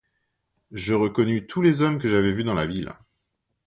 Je 0.71 0.95
reconnus 0.95 1.45
tous 1.47 1.61
les 1.61 1.83
hommes 1.83 1.99
que 1.99 2.07
j'avais 2.07 2.31
vus 2.31 2.43
dans 2.43 2.55
la 2.55 2.65
ville. 2.65 2.91